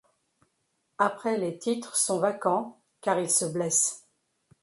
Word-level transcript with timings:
Après 0.97 1.37
les 1.37 1.59
Titres 1.59 1.95
sont 1.95 2.17
vacants 2.17 2.81
car 3.01 3.19
il 3.19 3.29
se 3.29 3.45
blesse. 3.45 4.07